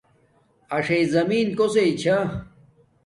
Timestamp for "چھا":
2.01-2.17